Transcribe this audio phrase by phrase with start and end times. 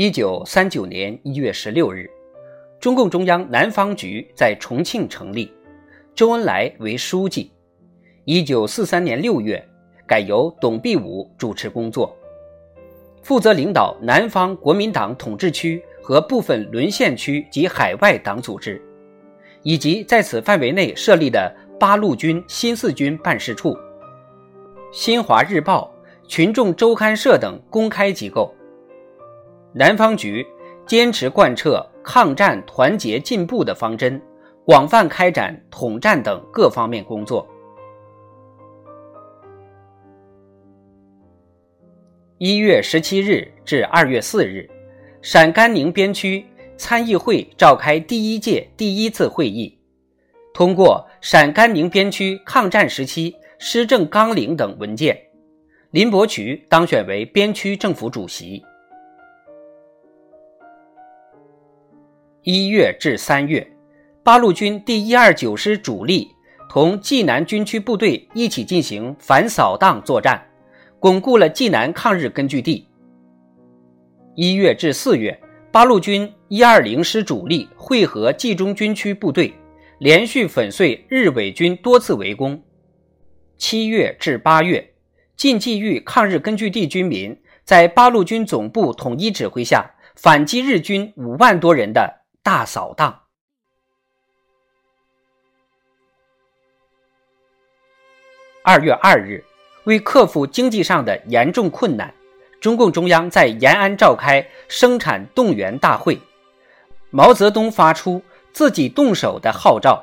[0.00, 2.08] 一九三九年一月十六日，
[2.78, 5.52] 中共中央南方局在重庆成立，
[6.14, 7.50] 周恩来为书记。
[8.24, 9.60] 一九四三年六月，
[10.06, 12.16] 改由董必武主持工作，
[13.24, 18.80] 负责领导南方国民党统治区和部分沦陷区及海外党组织，
[19.64, 23.76] 以及在此范围内设立的八路军新四军办事处、
[24.92, 25.92] 新华日报、
[26.28, 28.54] 群众周刊社等公开机构。
[29.74, 30.46] 南方局
[30.86, 34.20] 坚持贯彻抗战团结进步的方针，
[34.64, 37.46] 广泛开展统战等各方面工作。
[42.38, 44.68] 一月十七日至二月四日，
[45.20, 46.44] 陕甘宁边区
[46.76, 49.76] 参议会召开第一届第一次会议，
[50.54, 55.18] 通过《陕甘宁边区抗战时期施政纲领》等文件，
[55.90, 58.64] 林伯渠当选为边区政府主席。
[62.44, 63.66] 一月至三月，
[64.22, 66.28] 八路军第一二九师主力
[66.70, 70.40] 同冀南军区部队一起进行反扫荡作战，
[71.00, 72.86] 巩固了冀南抗日根据地。
[74.36, 75.38] 一月至四月，
[75.72, 79.52] 八路军一二零师主力会合冀中军区部队，
[79.98, 82.62] 连续粉碎日伪军多次围攻。
[83.56, 84.92] 七月至八月，
[85.36, 92.17] 晋冀豫抗日根据地军民在八路军总部统一指挥下，反击日军五万多人的。
[92.48, 93.24] 大扫荡。
[98.64, 99.44] 二月二日，
[99.84, 102.14] 为克服经济上的严重困难，
[102.58, 106.18] 中共中央在延安召开生产动员大会。
[107.10, 110.02] 毛泽东发出自己动手的号召，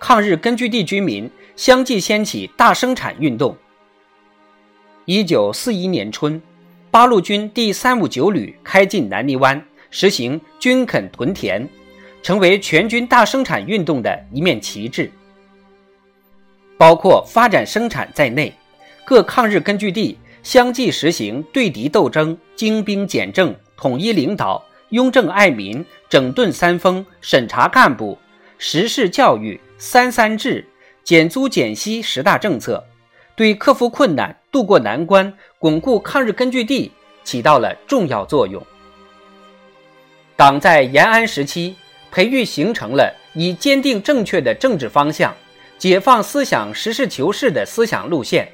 [0.00, 3.56] 抗日根据地居民相继掀起大生产运动。
[5.04, 6.42] 一九四一年春，
[6.90, 9.64] 八路军第三五九旅开进南泥湾。
[9.90, 11.68] 实行军垦屯田，
[12.22, 15.10] 成为全军大生产运动的一面旗帜。
[16.78, 18.52] 包括发展生产在内，
[19.04, 28.16] 各抗日根据地相继实行对敌斗争、精兵简政、统一领导、拥政爱民、整顿三风、审查干部、
[28.56, 30.66] 实事教育、三三制、
[31.04, 32.82] 减租减息十大政策，
[33.36, 36.90] 对克服困难、渡过难关、巩固抗日根据地
[37.22, 38.64] 起到了重要作用。
[40.40, 41.76] 党在延安时期
[42.10, 45.36] 培育形成了以坚定正确的政治方向、
[45.76, 48.50] 解放思想、实事求是的思想路线、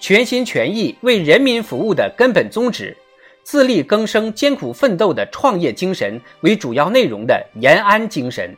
[0.00, 2.96] 全心全意为人民服务的根本宗旨、
[3.42, 8.56] 自力更生、艰苦奋斗的创业精神为主要内容的延安精神，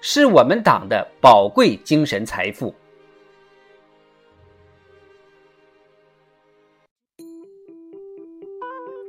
[0.00, 2.74] 是我们党的宝贵精神财富。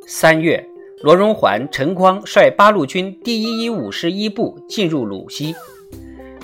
[0.05, 0.74] 三月。
[1.01, 5.53] 罗荣桓、陈光率八路军第一一五师一部进入鲁西。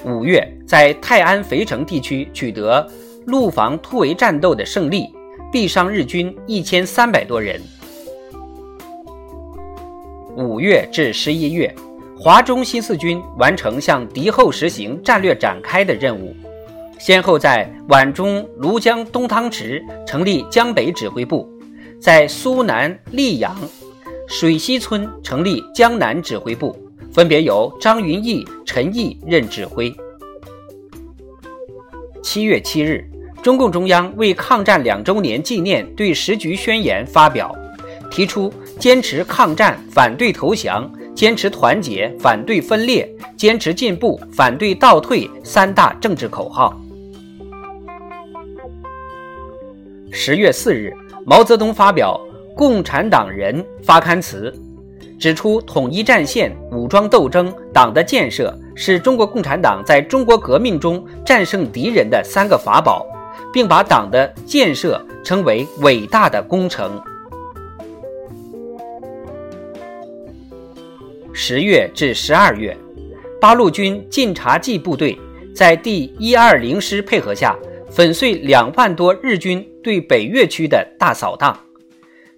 [0.04, 2.86] 五月，在泰安肥城地区取得
[3.26, 5.08] 陆防突围战斗的胜利，
[5.54, 7.62] 毙伤日军一千三百多人。
[10.36, 11.74] 五月至十一月，
[12.18, 16.36] 华中新四军完成向敌后实行战略展开的任务，
[17.00, 21.50] 先后在皖中庐江东汤池成立江北指挥部，
[22.02, 23.56] 在苏南溧阳。
[24.32, 26.74] 水西村成立江南指挥部，
[27.12, 29.94] 分别由张云逸、陈毅任指挥。
[32.24, 33.06] 七月七日，
[33.44, 37.54] 中共中央为抗战两周年纪念对时局宣言发表，
[38.10, 43.06] 提出坚持抗战、反对投降；坚持团结、反对分裂；
[43.36, 46.82] 坚持进步、反对倒退三大政治口号。
[50.10, 50.94] 十月四日，
[51.26, 52.18] 毛泽东发表。
[52.56, 54.54] 共产党人发刊词，
[55.20, 63.06] 指出统一战线、武装斗争、党的建设是中国共产党在中国革命中战胜敌人的三个法宝，
[63.54, 67.02] 并把党的建设称为伟大的工程。
[71.34, 72.76] 十月至十二月，
[73.40, 75.18] 八路军晋察冀部队
[75.56, 77.58] 在第一二零师配合下，
[77.90, 81.58] 粉碎两万多日军对北越区的大扫荡，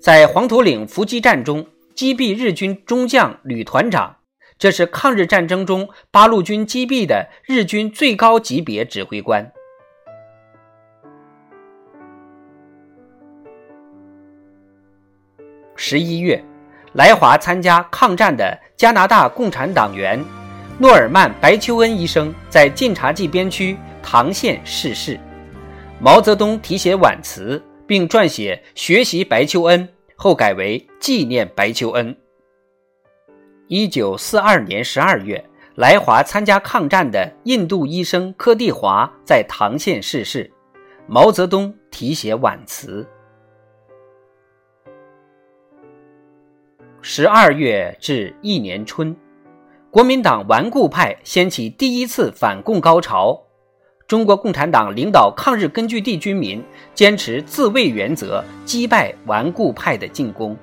[0.03, 1.65] 在黄土岭伏击战中
[1.95, 4.17] 击毙日军中将旅团长。
[4.59, 9.49] 这是抗日战争中八路军击毙的日军最高级别指挥官。
[15.77, 16.43] 十一月，
[16.91, 20.21] 来华参加抗战的加拿大共产党员
[20.77, 25.17] 诺尔曼·白求恩医生在晋察冀边区唐县逝世。
[25.97, 32.17] 毛泽东题写挽词，并撰写学习白求恩，后改为纪念白求恩。
[33.67, 40.51] 一九四二年十二月，来华参加抗战的印度医生柯蒂华在唐县逝世，
[41.05, 43.07] 毛泽东题写挽词。
[47.03, 49.15] 十二月至一年春，
[49.91, 53.39] 国民党顽固派掀起第一次反共高潮，
[54.13, 56.63] 中国共产党领导抗日根据地军民
[56.93, 60.55] 坚持自卫原则，击败顽固派的进攻。